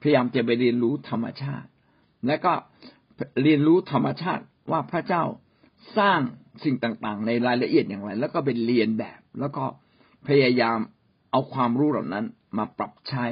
[0.00, 1.68] พยายามจะไปเรียนรู้ธรรมชาติ
[2.26, 2.52] และก็
[3.42, 5.24] เรียนรู้ธรรมชาติว่าพระเจ้า
[5.98, 6.20] สร้าง
[6.64, 9.64] สิ่งต่างๆ ในรายละเอียดอย่างไร แล้วก็เป็นเรียนแบบ แล้วก็
[10.28, 10.78] พยายาม
[11.30, 12.24] เอาความรู้เหล่านั้น
[12.58, 13.24] มาปรับใช้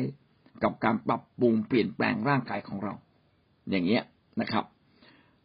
[0.63, 2.95] กับการปรับปรุงเปลี่ยนแปลงร่างกายของเรา
[3.71, 4.03] อย่างเงี้ย
[4.41, 4.65] นะครับ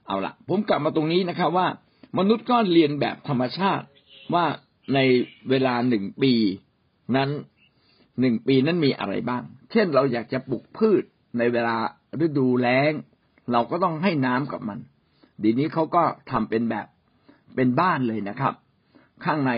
[0.07, 1.67] เอาละผมกลับมาตรงนี้นะครับว่า
[2.17, 3.85] มนุษย์ก็เรียนแบบธรรมชาติ
[4.33, 4.45] ว่า
[4.93, 4.99] ใน
[5.49, 6.33] เวลาหนึ่งปี
[7.15, 7.29] นั้น
[8.19, 11.03] หนึ่งปีนั้นมีอะไรบ้าง เช่นเราอยากจะปลูกพืช
[11.37, 11.75] ในเวลา
[12.25, 12.91] ฤดูแล้ง
[13.51, 14.79] เราก็ต้องให้น้ำกับมัน
[15.43, 16.87] ดีนี้เขาก็ทำเป็นแบบ
[17.55, 18.53] เป็นบ้านเลยนะครับ
[19.25, 19.51] ข้างใน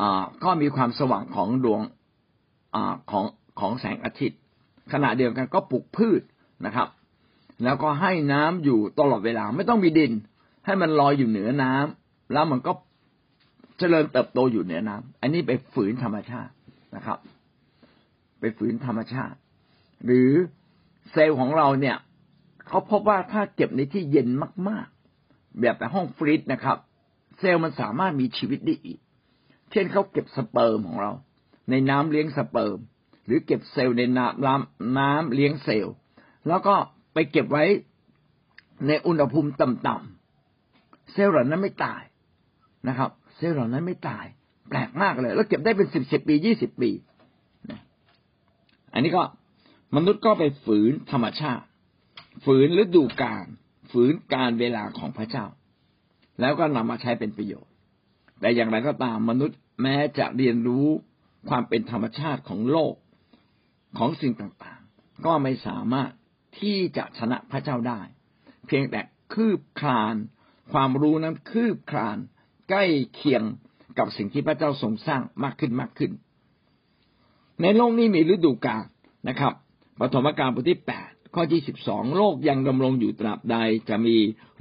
[0.00, 1.80] อ่าก็มีความสว่างของดวง
[2.74, 3.24] อ่าของ
[3.60, 4.38] ของแสงอาทิตย์
[4.92, 6.22] ขณะเดียวกันก็ปลูกพืช
[6.66, 6.88] นะครับ
[7.64, 10.12] แล้วก็ให้น้ำอยู่ตลอดเวลาไม่ต้องมีดิน
[10.66, 12.72] ให้มันลอยอยู่เหนือน้ำแล้วมันก็
[13.78, 16.52] เจริญเติบโตอยู่เหนือน้ำอันนี้ไปฝืนธรรมชาติ
[16.96, 17.18] นะครับ
[18.40, 19.36] ไปฝืนธรรมชาติ
[20.04, 20.30] หรือ
[21.12, 21.96] เซลล์ของเราเนี่ย
[22.68, 24.28] เขาพบว่าถ้าเก็บในที่เย็น
[24.68, 26.78] มากๆ แบบไปห้องฟรีซนะครับ
[27.38, 28.98] เซลล์มันสามารถมีชีวิตได้อีก
[29.70, 31.12] เช่นเขาเก็บสเปิร์มของเรา
[31.70, 32.78] ในน้ำเลี้ยงสเปิร์ม
[33.26, 35.94] หรือเก็บเซลล์ในน้ำน้ำน้ำเลี้ยงเซลล์
[36.48, 36.74] แล้วก็
[37.14, 37.64] ไปเก็บไว้
[38.86, 42.02] ในอุณหภูมิต่ำๆเซลล์เหล่านั้นไม่ตาย
[42.88, 44.24] นะครับ เซลล์เหล่านั้นไม่ตาย
[44.68, 46.90] แปลกมากเลย แล้วเก็บได้เป็นสิบสิบปียี่สิบปี
[48.92, 49.22] อันนี้ก็
[49.96, 51.64] มนุษย์ก็ไปฝืนธรรมชาติ
[52.44, 53.46] ฝืนฤดูกาล
[53.90, 55.46] ฝืนการเวลาของพระเจ้า
[56.40, 57.72] แล้วก็นำมาใช้เป็นประโยชน์
[58.40, 60.86] แต่อย่างไรก็ตามมนุษย์แม้จะเรียนรู้
[61.48, 62.94] ความเป็นธรรมชาติของโลก
[63.98, 66.10] ของสิ่งต่างๆ ก็ไม่สามารถ
[66.60, 68.00] ที่จะชนะพระเจ้าได้
[68.66, 69.00] เพียงแต่
[69.34, 70.14] คืบคลาน
[70.72, 72.18] ความรู้นั้นคืบคลาน
[72.70, 73.42] ใกล้เคียง
[73.98, 76.12] กับสิ่งที่พระเจ้าทรงสร้างมากขึ้นมากขึ้น
[77.62, 78.84] ในโลกนี้มีฤดูกาล
[79.28, 79.52] นะครับ
[80.00, 83.56] ปฐมกาลบทที่แปด ข้อที่สิบสองโลกยังดำรงอยู่ตราบใด
[83.88, 84.16] จะมี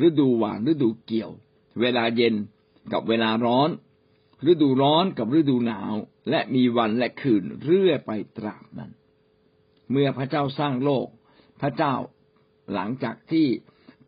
[0.08, 1.32] ฤดูหวานฤดูเกี่ยว
[1.82, 2.36] เวลาเย็น
[2.94, 3.70] กับเวลาร้อน
[4.52, 5.94] ฤดูร้อนกับฤดูหนาว
[6.30, 8.92] และมีวันและคืนเรื่อยไปตราบนั้น
[9.92, 11.08] เมื่อพระเจ้าสร้างโลก
[11.62, 11.94] พระเจ้า
[12.74, 13.48] หลังจากที่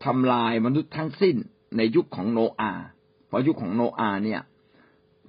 [0.04, 1.36] ทำลายมนุษย์ทั้งสิ้น
[1.76, 2.72] ในยุคของโนอา
[3.28, 4.40] เพราะยุคของโนอาเนี่ย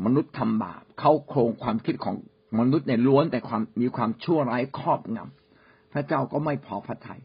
[0.05, 2.15] มนุษย์ทำบาปเข้าโครงความคิดของ
[2.59, 7.21] มนุษย์ในล้วนแต่ความมีความชั่วร้ายครอบงำพระเจ้าก็ไม่พอพระทยัย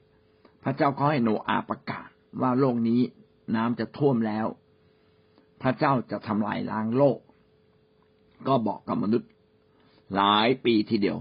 [0.69, 2.09] พระเจ้าก็ให้โนอาประกาศ
[2.43, 3.01] ว่าโลกนี้
[3.57, 4.47] น้ำจะท่วมแล้ว
[5.63, 7.19] พระเจ้าจะทำลายล้างโลก
[8.49, 9.31] ก็บอกกับมนุษย์
[10.17, 11.19] หลายปีทีเดียว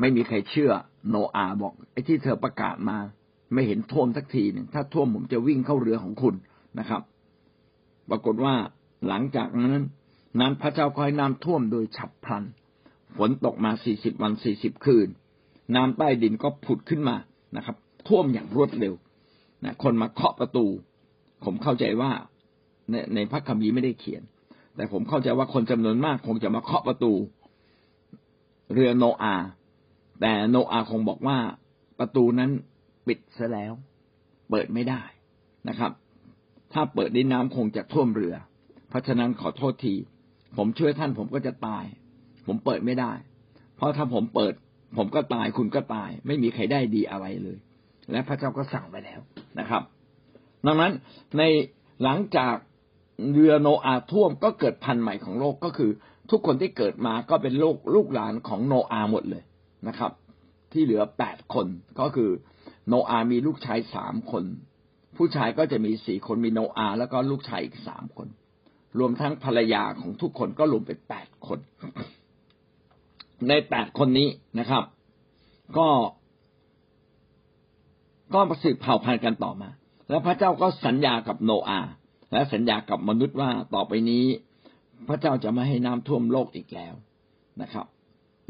[0.00, 0.72] ไม่มีใครเชื่อ
[1.08, 2.98] โนอาบอกไอ้ที่เธอประกาศมา
[3.52, 6.34] ไม่เห็นท่วมสักทีหนึ่งถ้าท่วมผมจะวิ่งเข้าเรือของคุณ
[6.78, 7.02] นะครับ
[8.10, 8.54] ปรากฏว่า
[9.08, 9.84] หลังจากนั้น
[10.40, 12.44] นั้นพระเจ้าก็ให้น้ำท่วมโดยฉับพลัน
[13.16, 15.08] ฝนตกมาสี่สิบวันสี่สิบคืน
[15.74, 17.16] น้ำใต้ดินก็ผุดขึ้นมา
[17.56, 17.76] นะครับ
[18.08, 18.94] ท่วมอย่างรวดเร็ว
[19.64, 20.66] นะคนมาเคาะประตู
[21.44, 22.10] ผมเข้าใจว่า
[22.90, 24.22] ในในพระคัมภีร์ไม่ได้เขียน
[24.76, 27.12] แต่ผมเข้าใจว่าคนจำนวนมากคงจะมาเคาะประตู
[28.72, 29.36] เรือโนอา
[30.20, 31.38] แต่โนอาคงบอกว่า
[31.98, 32.50] ประตูนั้น
[33.06, 33.72] ปิดซะแล้ว
[34.50, 35.02] เปิดไม่ได้
[35.68, 35.92] นะครับ
[36.72, 38.34] ถ้าเปิดด้น้ำคงจะท่วมเรือ
[38.88, 39.94] เพราะฉะนั้นขอโทษที
[40.56, 41.84] ผมช่วยท่านผมก็จะตาย
[42.46, 43.12] ผมเปิดไม่ได้
[43.76, 44.54] เพราะถ้าผมเปิด
[44.96, 47.58] ผมก็ตายคุณก็ตาย ไม่มีใครได้ดีอะไรเลย
[48.10, 49.20] และพระเจ้าก็สั่งไปแล้ว
[49.58, 49.82] นะครับ
[50.66, 50.92] ดังนั้น
[51.38, 51.42] ใน
[52.02, 52.54] หลังจาก
[53.32, 55.90] เรือโนอาท่วมก็เกิดพันธุ์ใหม่ของโลกก็คือ
[56.30, 59.42] ทุกคนที่เกิดมาก็เป็นลูกลูกหลานของโนอาหมดเลย
[59.88, 60.12] นะครับ
[60.72, 61.66] ที่เหลือแปดคน
[62.00, 62.30] ก็คือ
[62.88, 64.44] โนอามีลูกชายสามคน
[65.16, 68.28] ผู้ชายก็จะมีสี่คนมีโนอาแล้วก็ลูกชายอีกสามคน
[68.98, 71.58] รวมทั้งภรรยาของทุกคนก็รวมเป็นแปดคน
[73.48, 74.84] ในแปดคนนี้นะครับ
[75.78, 75.88] ก็
[78.50, 79.68] ก็สืบเผ่าพันธุ์กันต่อมา
[80.08, 81.80] แล้วพระเจ้าก็สัญญากับโนอา
[82.32, 84.24] และสัญญากับมนุษย์ว่าต่อไปนี้
[85.08, 86.94] พระเจ้าจะไม่ให้น้ำท่วมโลกอีกแล้ว
[87.62, 87.86] นะครับ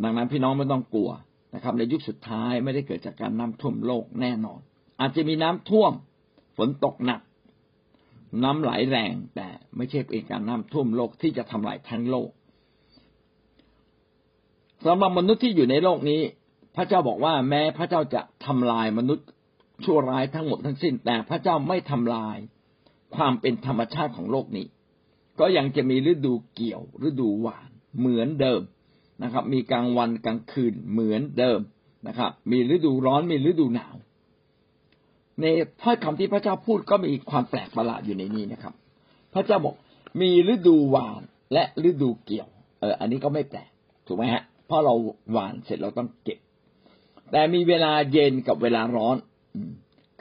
[0.02, 1.10] ดังนั้นพี่น้องไม่ต้องกลัว
[1.54, 4.60] นะครับ ในยุคสุดท้ายไม่ได้เกิดจากการน้ำท่วมโลกแน่นอน
[5.00, 5.92] อาจจะมีน้ำท่วม
[6.56, 7.20] ฝนตกหนัก
[8.44, 12.30] น้ำไหลแรงแต่ไม่ใช่เป็นการน้ำท่วมโลกที่จะทำลายทั้งโลก
[14.86, 16.20] สำหรับมนุษย์ที่อยู่ในโลกนี้
[16.76, 19.26] พระเจ้าบอกว่าแม้พระเจ้าจะทำลายมนุษย์
[19.84, 22.38] ชั่วร้ายทั้งหมดทั้งสิ้น แต่พระเจ้าไม่ทำลาย
[23.16, 24.66] ความเป็นธรรมชาติของโลกนี้
[25.40, 28.60] ก็ยังจะมีฤดูเกี่ยว ฤดูหวานเหมือนเดิม
[29.22, 31.60] นะครับ มีกลางวันกลางคืนเหมือนเดิม
[32.08, 33.94] นะครับ มีฤดูร้อนมีฤดูหนาว
[35.40, 35.44] ใน
[35.82, 38.74] ถ้อยคำที่พระเจ้าพูดก็มีความแปลกประหลาดอยู่ในนี้นะครับ
[39.34, 39.74] พระเจ้าบอก
[40.20, 42.48] มีฤดูหวานและฤดูเกี่ยว
[42.80, 43.70] เออ อันนี้ก็ไม่แปลก
[44.06, 44.94] ถูกไหมฮะเพราะเรา
[45.32, 46.38] หวานเสร็จเราต้องเก็บ
[47.30, 49.16] แต่มีเวลาเย็นกับเวลาร้อน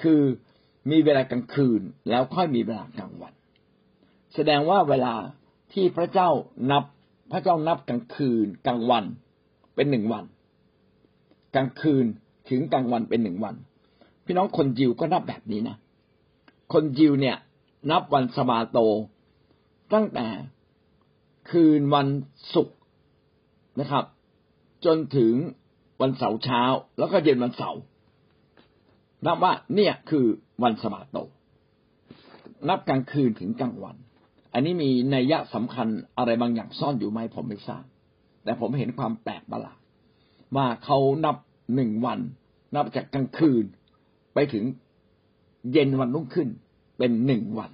[0.01, 0.21] คือ
[0.91, 3.33] มีเวลากลางคืนแล้วค่อยมีเวลากลางวัน
[4.33, 5.13] แสดงว่าเวลา
[5.73, 6.29] ที่พระเจ้า
[6.71, 6.83] นับ
[7.31, 9.05] พระเจ้านับกลางคืนกลางวัน
[9.75, 10.25] เป็นหนึ่งวัน
[11.55, 12.05] กลางคืน
[12.49, 13.55] ถึงกลางวันเป็นหนึ่งวัน
[14.25, 15.77] พี่น้องคนยิวก็นับแบบนี้นะ
[16.73, 17.37] คนยิวเนี่ย
[17.91, 18.79] นับวันสบาโต
[19.93, 20.27] ตั้งแต่
[21.49, 22.07] คืนวัน
[22.53, 22.77] ศุกร์
[23.79, 24.05] นะครับ
[24.85, 25.33] จนถึง
[26.01, 26.63] วันเสาร์เช้า
[26.97, 27.79] แล้วก็เย็นวันเสาร์
[29.25, 30.25] นับว่าเนี่ยคือ
[30.63, 31.17] วันสบาโต
[32.69, 33.95] นับกลางคืนถึงกลางวัน
[34.53, 37.83] อันนี้มีนัยยะสำคัญอะไรบางอย่างซ่อนอยู่ไหมผมไม่ทราบ
[38.43, 39.77] แต่ผมเห็นความแปลกประหลาด
[40.55, 41.35] ว่าเขานับ
[41.75, 42.19] หนึ่งวัน
[42.75, 43.63] นับจากกลางคืน
[44.33, 44.63] ไปถึง
[45.71, 46.47] เย็นวันรุ่งขึ้น
[46.97, 47.71] เป็นหนึ่งวัน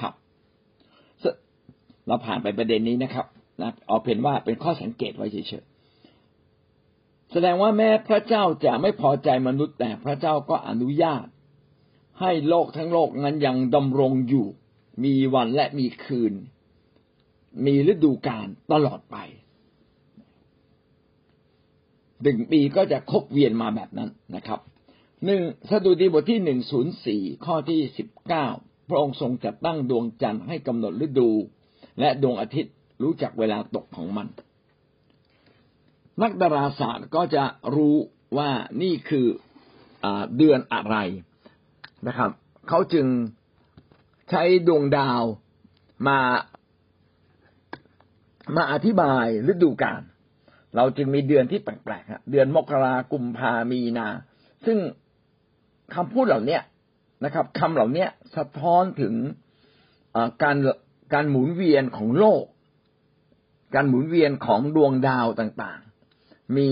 [0.00, 0.14] ครับ
[2.06, 3.26] เราผ่านไปประเด็นนี้นะครับ
[3.62, 5.75] นะเอาเป็นว่าเป็นข้อสังเกตไว้เฉยๆ
[7.38, 11.26] แสดงว่าแม้พระเจ้าจะไม่พอใจมนุษย์แต่พระเจ้าก็อนุญาต
[12.20, 14.46] ให้โลกทั้งโลกนั้นยังดำรงอยู่
[15.04, 16.32] มีวันและมีคืน
[17.64, 19.16] มีฤดูกาลตลอดไป
[22.22, 24.60] หนึ่งปีก็จะครบเวียนมาแบบนั้นนะครับ
[25.24, 28.46] หนึ่งสดุดีบทที่หนึ่งศูนย์สี่ข้อที่สิบเก้า
[28.88, 31.30] พระองค์ทรงจัดตั้งดวงจันทร์ให้กำหนดฤดู
[32.00, 34.28] และดวงอาทิตย์รู้จักเวลาตกของมัน
[36.22, 37.96] นักดาราศาสตร์ก็จะรู้
[38.38, 38.50] ว่า
[38.82, 39.26] นี่คือ
[40.04, 40.96] อเดือนอะไร
[42.08, 42.30] นะครับ
[42.68, 43.06] เขาจึง
[44.30, 45.22] ใช้ดวงดาว
[46.08, 46.18] มา
[48.56, 50.02] มาอธิบายฤดูกาล
[50.76, 54.08] เราจึงมีเดือนที่แปลกๆเดือนมกรากุมภามีนา
[54.66, 54.78] ซึ่ง
[55.94, 56.58] คำพูดเหล่านี้
[57.24, 59.14] นะครับคำเหล่านี้สะท้อนถึง
[60.42, 60.56] การ
[61.14, 62.44] การหมุนเวียนของโลก
[63.74, 65.85] การหมุนเวียนของดวงดาวต่างๆ
[66.56, 66.68] มี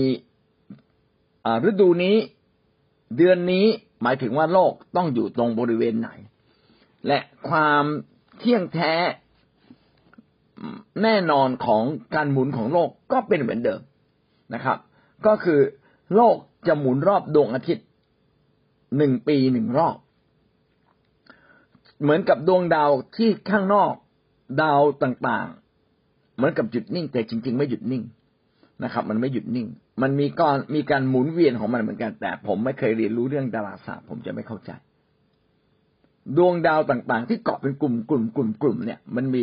[1.69, 2.15] ฤดูนี้
[3.17, 3.65] เดือนนี้
[4.01, 6.09] หมายถึงว่าโลกต้องอยู่ตรงบริเวณไหน
[7.07, 7.83] และความ
[8.39, 8.93] เที่ยงแท้
[11.03, 11.83] แน่นอนของ
[12.15, 13.81] การหมุนของโลกก็เป็นเหมือนเดิม
[14.53, 14.77] นะครับ
[15.25, 15.59] ก็คือ
[16.15, 16.35] โลก
[16.67, 17.87] จะหมุนรอบดวงอาทิตย์
[18.97, 19.97] หนึ่งปีหนึ่งรอบ
[22.01, 23.93] เหมือนกับดวงดาวที่ข้างนอก
[24.61, 28.03] ดาวต่างๆ เหมือนกับหยุดนิ่งแต่จริง ๆ ไม่หยุดนิ่ง
[28.83, 29.67] นะครับ มันไม่หยุดนิ่ง
[30.01, 34.71] มันมีกอนมีการหมุนเวียนของมันเหมือนกัน แต่ผมไม่เคยเรียนรู้เรื่องดาราศาสตร์ผมจะไม่เข้าใจ
[36.37, 39.41] ดวงดาวต่างๆ ที่เกาะเป็นกลุ่มกลุ่มกลุ่มกลุ่มเนี่ย มันมี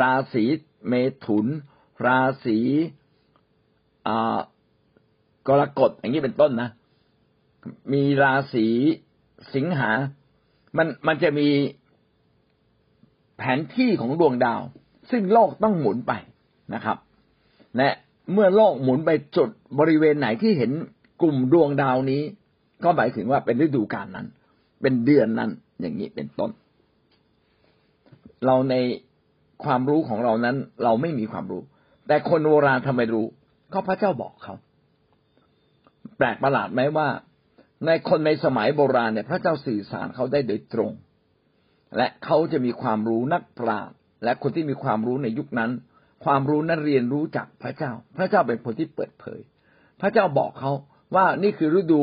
[0.00, 0.44] ราศี
[0.88, 0.92] เม
[1.24, 1.46] ถุน
[2.06, 2.58] ราศี
[5.48, 6.70] กรกฎอย่างนี้เป็นต้นนะ
[7.92, 8.66] มีราศี
[9.54, 9.90] สิงหา
[10.76, 11.48] มันมันจะมี
[13.38, 14.60] แผนที่ของดวงดาว
[15.10, 16.12] ซึ่งโลกต้องหมุนไป
[16.74, 16.96] นะครับ
[17.76, 17.88] และ
[18.32, 20.72] เมื่อโลกหมุนไปจุดบริเวณไหนที่เห็น
[21.22, 22.22] กลุ่มดวงดาวนี้
[22.84, 24.26] ก็หมายถึงว่าเป็นฤดูกาลนั้น
[24.82, 26.50] เป็นเดือนนั้น อย่างนี้เป็นต้น
[28.46, 28.74] เราใน
[29.64, 31.62] ความรู้ของเรานั้น เราไม่มีความรู้
[32.06, 33.26] แต่คนโบราณทำไมรู้
[33.72, 34.54] ก็พระเจ้าบอกเขา
[36.16, 37.08] แปลกประหลาดไหมว่า
[37.86, 40.92] ในคนในสมัยโบราณเนี่ย พระเจ้าสื่อสารเขาได้โดยตรง
[41.96, 45.70] และเขาจะมีความรู้นักปราชญ์และคนที่มีความรู้ในยุคนั้น
[46.24, 49.40] ความรู้นั้นเรียนรู้จากพระเจ้า พระเจ้าเป็นคนที่เปิดเผย
[50.00, 50.72] พระเจ้าบอกเขา
[51.14, 52.02] ว่านี่คือฤดู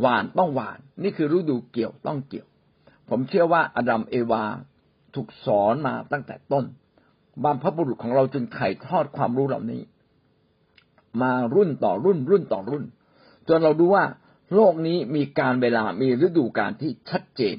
[0.00, 2.48] หวานต้องหวาน นี่คือฤดูเกี่ยวต้องเกี่ยว
[3.08, 4.44] ผมเชื่อว่าอดัมเอวา
[5.14, 6.64] ถูกสอนมาตั้งแต่ต้น
[7.44, 9.82] บรรพบุรุษของเราจึงถ่ายทอดความรู้เหล่านี้
[11.22, 12.84] มารุ่นต่อรุ่นรุ่นต่อรุ่น
[13.48, 14.04] จนเราดูว่า
[14.54, 17.56] โลกนี้มีการเวลามีฤดูกาลที่ชัดเจน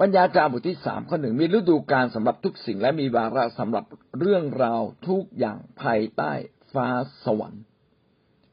[0.00, 3.84] ปัญญาจารบทที่สามข้อหนึ่งมีฤดูกาลสำหรับทุกสิ่งและมีวาระสำหรับ
[4.18, 6.32] เรื่องราวทุกอย่างภายใต้
[6.72, 6.86] ฟ้า
[7.24, 7.62] สวรรค์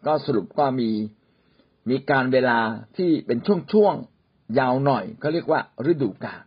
[0.06, 0.92] ก็สรุปก็มี
[1.90, 2.60] มีการเวลา
[2.98, 3.40] ที่เป็น
[3.72, 6.44] ช่วงๆยาวหน่อยก็เรียกว่าฤดูกาล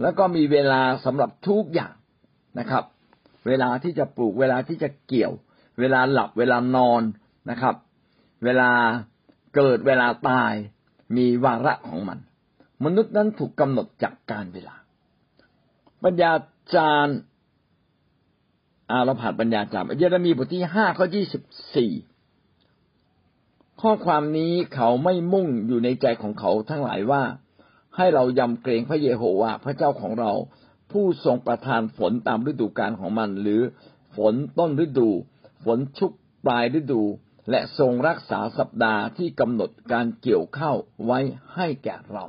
[0.00, 1.94] แล้วก็มีเวลาสำหรับทุกอย่าง
[2.58, 2.84] นะครับ
[3.46, 5.32] เวลาที่จะปลูกเวลาที่จะเกี่ยว
[5.80, 7.02] เวลาหลับเวลานอน
[7.50, 7.74] นะครับ
[8.44, 8.70] เวลา
[9.56, 10.52] เกิดเวลาตาย
[11.16, 12.18] มีวาระของมัน
[12.84, 14.76] มนุษย์นั้นถูกกำหนดจากการเวลา
[16.04, 16.32] ปัญญา
[16.74, 17.18] จารย์
[18.90, 21.42] อาเราผ่านปัญญาจารย์เยเรมีบทที่ห้าข้อยี่สิบ
[21.76, 21.92] สี่
[23.80, 27.22] ข้อความนี้เขาไม่มุ่งอยู่ในใจของเขาทั้งหลายว่า
[27.96, 30.32] ให้เรายำเกรงพระเยโฮวาห์พระเจ้าของเรา
[30.92, 33.62] ผู้ทรงประทานฝนตามฤดูกาลของมัน หรือ
[34.16, 35.10] ฝนต้นฤดู
[35.64, 36.12] ฝนชุก
[36.46, 37.02] ปลายฤดู
[37.50, 40.72] และทรงรักษาสัปดาห์ที่กำหนดการเกี่ยวเข้า
[41.04, 41.18] ไว้
[41.54, 42.24] ให้แก่เรา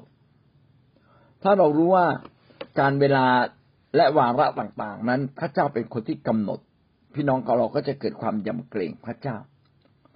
[1.44, 2.08] ถ้าเรารู้ว่า
[2.80, 3.26] การเวลา
[3.96, 6.60] และวาระต่างๆ นั้น พระเจ้าเป็นคนที่กำหนด
[7.16, 9.38] พี่น้องของเราก็จะเกิดความยำเกรงพระเจ้า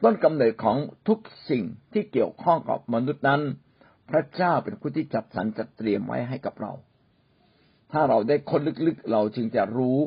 [0.04, 3.42] ต้นกำเนิดของทุกสิ่งที่เกี่ยวข้องกับมนุษย์นั้น
[4.12, 6.74] พระเจ้าเป็นผู้ที่จัดสรรจัดเตรียมไว้ให้กับเรา
[7.92, 9.98] ถ้าเราได้ค้นลึกๆ เราจึงจะรู้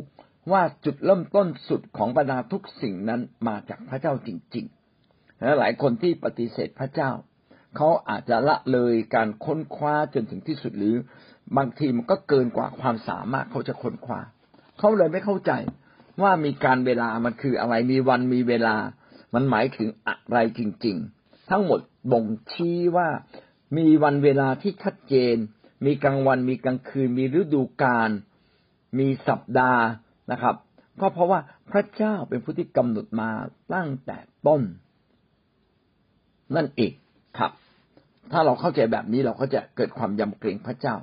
[0.52, 7.10] ว่าจุดเริ่มต้นสุดของบรรดาทุกสิ่งนั้นมาจากพระเจ้าจริงๆและหลายคนที่ปฏิเสธพระเจ้า
[7.76, 10.94] เขาอาจจะละเลยการค้นคว้าจนถึงที่สุดหรือ
[11.56, 14.20] บางทีมันก็เกินกว่าความสามารถเขาจะค้นคว้า
[14.78, 15.52] เขาเลยไม่เข้าใจ
[16.22, 18.76] ว่ามีการเวลามันคืออะไรมีวันมีเวลา
[19.34, 21.80] มันหมายถึงอะไรจริง ๆ ทั้งหมด
[22.12, 23.08] บ่งชี้ว่า
[23.76, 25.36] มีวันเวลาที่ชัดเจน
[25.86, 28.10] มีกลางวันมีกลางคืน มีฤดูกาล
[28.98, 29.84] มีสัปดาห์
[30.32, 30.56] นะครับ
[31.00, 33.30] ก็เพราะว่าพระเจ้าเป็นผู้ที่กำหนดมา
[33.74, 34.62] ตั้งแต่ต้น
[36.56, 36.92] นั่นเอง
[37.38, 37.52] ครับ
[38.32, 40.96] ถ้าเราเข้าใจแบบนี้เราก็จะเกิดความยำเกรงพระเจ้า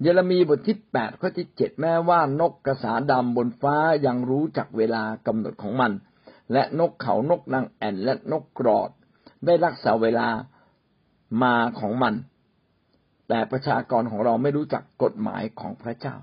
[0.00, 5.92] เยเรมีบทที่แปดข้อที่เจ็ดแม้ว่านกกระสาดำบนฟ้ายังรู้จักเวลากำหนดของมัน
[6.52, 8.90] และนกเขานกนางแอ่นและนกกรอด
[9.46, 10.28] ได้รักษาเวลา
[11.42, 12.14] มาของมัน
[13.28, 16.14] แต่ประชากรของเราไม่รู้จักกฎหมายของพระเจ้า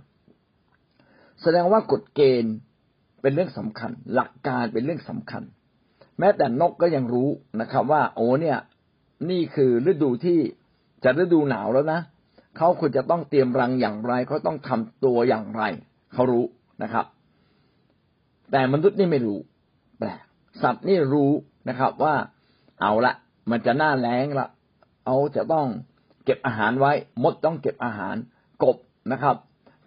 [1.42, 2.56] แสดงว่ากฎเกณฑ์
[3.22, 5.44] เป็นเรื่องสำคัญ หลักการเป็นเรื่องสำคัญ
[6.20, 7.30] แม้แต่นกก็ยังรู้
[7.62, 8.58] นะครับ ว่าโอ้เนี่ย
[9.32, 10.40] นี่คือฤดูที่
[11.04, 12.02] จะฤดูหนาวแล้วนะ
[12.58, 15.64] เขาควรจะต้องเตรียมรังอย่างไรเขาต้องทำตัวอย่างไร
[16.14, 16.46] เขารู้
[16.84, 17.06] นะครับ
[18.52, 19.40] แต่มนุษย์นี่ไม่รู้
[20.00, 20.24] แปลก
[20.62, 21.32] สัตว์นี่รู้
[21.70, 22.16] นะครับว่า
[22.82, 23.14] เอาละ
[23.52, 24.48] มันจะหน้าแล้งละ
[25.06, 25.68] เอาจะต้อง
[26.26, 26.92] เก็บอาหารไว้
[27.24, 28.16] มดต้องเก็บอาหาร
[28.64, 28.78] กบ
[29.12, 29.36] นะครับ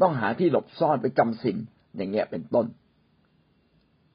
[0.01, 1.57] ต้องหาที่หลบซ่อนไปจำสิน
[1.97, 2.67] อย่างเงี้ยเป็นต้น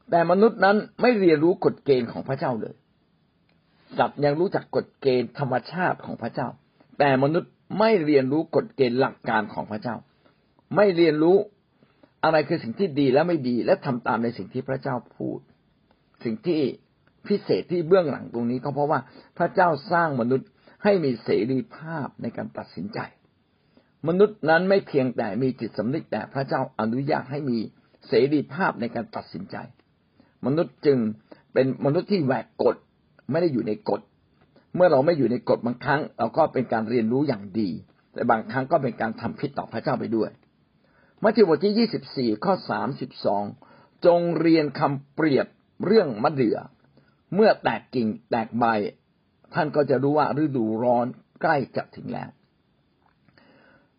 [0.09, 2.75] แต่มนุษย์นั้นไม่เรียนรู้กฎเกณฑ์ของพระเจ้าเลย
[3.97, 6.47] สัตว์ยังรู้จักกฎเกณฑ์ธรรมชาติของพระเจ้า
[6.99, 9.95] แต่มนุษย์ไม่เรียนรู้กฎเกณฑ์หลักการของพระเจ้า
[10.75, 11.37] ไม่เรียนรู้
[12.23, 15.39] อะไรคือสิ่งที่ดีและไม่ดี และทำตามในสิ่งที่พระเจ้าพูด
[16.23, 16.61] สิ่งที่
[17.27, 18.99] พิเศษที่เบื้องหลังตรงนี้ก็เพราะว่า
[19.37, 20.49] พระเจ้าสร้างมนุษย์
[20.83, 22.99] ให้มีเสรีภาพในการตัดสินใจ
[24.07, 27.57] มนุษย์นั้นไม่เพียงแต่มีจิตสำนึกแต่พระเจ้าอนุญาตให้มี
[28.07, 29.55] เสรีภาพในการตัดสินใจ
[30.45, 30.97] มนุษย์จึง
[31.53, 32.75] เป็นมนุษย์ที่แหวกกฎ
[33.31, 34.01] ไม่ได้อยู่ในกฎ
[34.75, 37.69] เมื่อเราไม่อยู่ในกฎบางครั้ง เราก็เป็นการเรียนรู้อย่างดี
[38.13, 40.29] แต่บางครั้งก็เป็นการทำผิดต่อพระเจ้าไปด้วย
[41.23, 43.43] มัทธิวบทที่ยี่สิบสี่ข้อสามสิบสอง
[44.05, 45.47] จงเรียนคำเปรียบ
[45.85, 46.57] เรื่องมะเดื่อ
[47.35, 48.65] เมื่อแตกกิ่งแตกใบ
[49.53, 51.05] ท่านก็จะรู้ว่าฤดูร้อน
[51.41, 52.29] ใกล้จะถึงแล้ว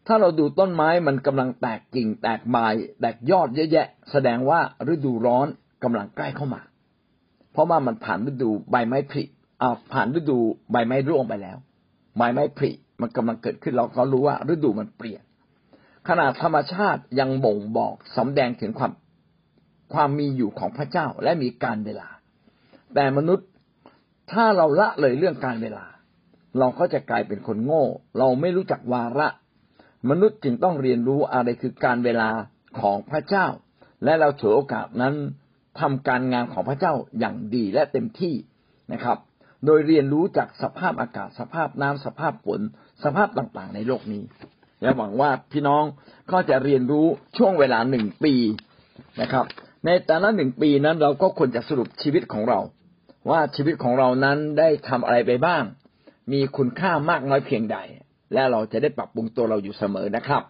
[0.06, 2.56] ถ้าเราดูต้นไม้มันกำลังแตกกิ่งแตกใบ
[3.00, 4.60] แตกยอดเยอะแยะ แสดงว่า
[4.92, 5.46] ฤดูร้อน
[5.84, 6.62] กำลังใกล้เข้ามา
[7.52, 9.24] เพราะว่ามันผ่านฤดูใบไม้ผลิ
[9.62, 10.38] อ่าผ่านฤดู
[10.72, 11.58] ใบไม้ร่วงไปแล้ว
[12.16, 15.22] ใบไม้ผลิมันกำลังเกิดขึ้นเราก็รู้ว่าฤดูมันเปลี่ยน
[16.08, 18.92] ขนาดธรรมชาติยังบ่งบอกสำแดงถึงความ
[19.94, 22.08] ความมีอยู่ของพระเจ้าและมีการเวลา
[22.94, 23.48] แต่มนุษย์
[24.32, 25.84] ถ้าเราละเลยเรื่องการเวลา
[26.58, 27.84] เราก็จะกลายเป็นคนโง่
[28.18, 29.28] เราไม่รู้จักวาระ
[30.10, 32.30] มนุษย์จึงต้องเรียนรู้อะไรคือการเวลา
[32.80, 33.46] ของพระเจ้า
[34.04, 35.14] และเราถือโอกาสนั้น
[35.80, 38.34] ทำการงานของพระเจ้าอย่างดีและเต็มที่
[38.92, 39.18] นะครับ
[39.66, 42.60] โดยเรียนรู้จากสภาพอากาศสภาพน้ำสภาพฝน
[43.04, 44.22] สภาพต่างๆ ในโลกนี้
[44.82, 45.84] และหวังว่าพี่น้อง
[46.32, 47.06] ก็จะเรียนรู้
[47.36, 48.34] ช่วงเวลาหนึ่งปี
[49.20, 49.44] นะครับ
[49.86, 52.60] ในแต่ละหนึ่งปีนั้นเราก็ควรจะสรุปชีวิตของเรา
[53.30, 55.62] ว่าชีวิตของเรานั้นได้ทำอะไรไปบ้าง
[56.32, 57.78] มีคุณค่ามากน้อยเพียงใด
[58.32, 60.42] และเราจะได้ปรับปรุงตัวเราอยู่เสมอนะครับ